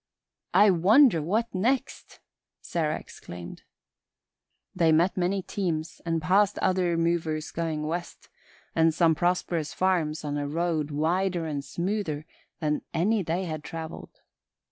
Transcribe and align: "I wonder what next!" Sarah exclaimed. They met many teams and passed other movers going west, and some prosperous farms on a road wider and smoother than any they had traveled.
"I 0.55 0.71
wonder 0.71 1.21
what 1.21 1.53
next!" 1.53 2.21
Sarah 2.59 2.97
exclaimed. 2.99 3.61
They 4.73 4.91
met 4.91 5.15
many 5.15 5.43
teams 5.43 6.01
and 6.07 6.19
passed 6.19 6.57
other 6.57 6.97
movers 6.97 7.51
going 7.51 7.85
west, 7.85 8.27
and 8.73 8.95
some 8.95 9.13
prosperous 9.13 9.75
farms 9.75 10.25
on 10.25 10.39
a 10.39 10.47
road 10.47 10.89
wider 10.89 11.45
and 11.45 11.63
smoother 11.63 12.25
than 12.59 12.81
any 12.95 13.21
they 13.21 13.45
had 13.45 13.63
traveled. 13.63 14.21